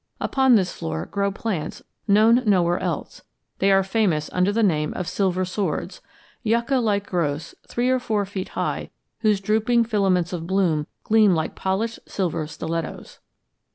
[0.19, 3.21] Upon this floor grow plants known nowhere else;
[3.59, 6.01] they are famous under the name of Silver Swords
[6.41, 11.53] yucca like growths three or four feet high whose drooping filaments of bloom gleam like
[11.53, 13.19] polished silver stilettos.